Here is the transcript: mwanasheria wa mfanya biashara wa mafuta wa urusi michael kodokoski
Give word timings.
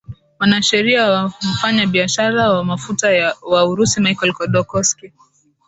mwanasheria 0.39 1.09
wa 1.09 1.33
mfanya 1.53 1.87
biashara 1.87 2.49
wa 2.49 2.63
mafuta 2.63 3.35
wa 3.43 3.65
urusi 3.65 4.01
michael 4.01 4.33
kodokoski 4.33 5.11